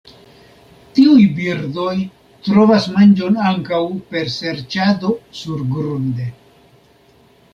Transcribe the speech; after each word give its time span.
Tiuj 0.99 1.25
birdoj 1.39 1.91
trovas 2.47 2.87
manĝon 2.95 3.37
ankaŭ 3.51 3.81
per 4.15 4.33
serĉado 4.39 5.13
surgrunde. 5.41 6.31